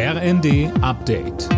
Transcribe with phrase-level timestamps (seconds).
[0.00, 1.48] RND Update.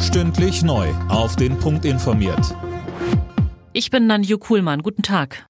[0.00, 0.88] Stündlich neu.
[1.10, 2.56] Auf den Punkt informiert.
[3.74, 4.82] Ich bin Nanju Kuhlmann.
[4.82, 5.44] Guten Tag.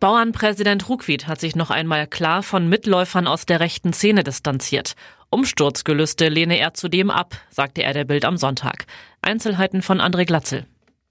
[0.00, 4.92] Bauernpräsident Ruckwied hat sich noch einmal klar von Mitläufern aus der rechten Szene distanziert.
[5.30, 8.84] Umsturzgelüste lehne er zudem ab, sagte er der Bild am Sonntag.
[9.22, 10.66] Einzelheiten von André Glatzel.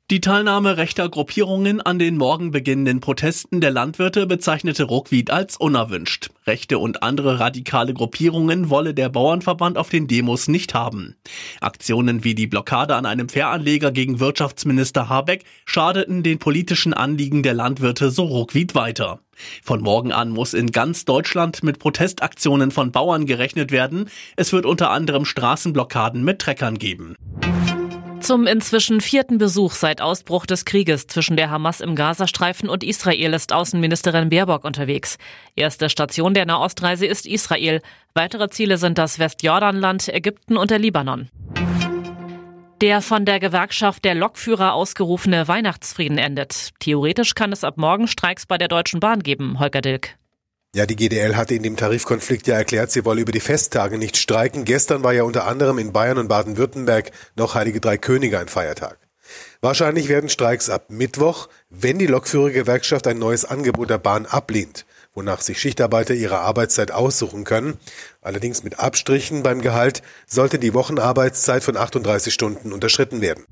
[0.09, 6.29] Die Teilnahme rechter Gruppierungen an den morgen beginnenden Protesten der Landwirte bezeichnete Ruckwied als unerwünscht.
[6.45, 11.17] Rechte und andere radikale Gruppierungen wolle der Bauernverband auf den Demos nicht haben.
[11.59, 17.53] Aktionen wie die Blockade an einem Fähranleger gegen Wirtschaftsminister Habeck schadeten den politischen Anliegen der
[17.53, 19.19] Landwirte so Ruckwied weiter.
[19.61, 24.09] Von morgen an muss in ganz Deutschland mit Protestaktionen von Bauern gerechnet werden.
[24.37, 27.15] Es wird unter anderem Straßenblockaden mit Treckern geben.
[28.27, 33.33] Zum inzwischen vierten Besuch seit Ausbruch des Krieges zwischen der Hamas im Gazastreifen und Israel
[33.33, 35.17] ist Außenministerin Baerbock unterwegs.
[35.55, 37.81] Erste Station der Nahostreise ist Israel.
[38.15, 41.29] Weitere Ziele sind das Westjordanland, Ägypten und der Libanon.
[42.81, 46.71] Der von der Gewerkschaft der Lokführer ausgerufene Weihnachtsfrieden endet.
[46.81, 50.17] Theoretisch kann es ab morgen Streiks bei der Deutschen Bahn geben, Holger Dilk.
[50.77, 54.15] Ja, die GDL hatte in dem Tarifkonflikt ja erklärt, sie wolle über die Festtage nicht
[54.15, 54.63] streiken.
[54.63, 58.99] Gestern war ja unter anderem in Bayern und Baden-Württemberg noch Heilige Drei Könige ein Feiertag.
[59.59, 65.41] Wahrscheinlich werden Streiks ab Mittwoch, wenn die Lokführergewerkschaft ein neues Angebot der Bahn ablehnt, wonach
[65.41, 67.79] sich Schichtarbeiter ihre Arbeitszeit aussuchen können.
[68.21, 73.45] Allerdings mit Abstrichen beim Gehalt sollte die Wochenarbeitszeit von 38 Stunden unterschritten werden.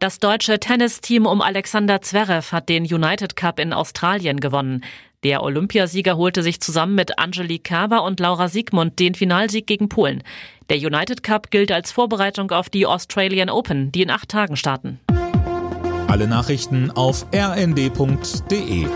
[0.00, 4.82] Das deutsche Tennisteam um Alexander Zverev hat den United Cup in Australien gewonnen.
[5.24, 10.22] Der Olympiasieger holte sich zusammen mit Angelique Kerber und Laura Siegmund den Finalsieg gegen Polen.
[10.70, 15.00] Der United Cup gilt als Vorbereitung auf die Australian Open, die in acht Tagen starten.
[16.08, 18.86] Alle Nachrichten auf rnd.de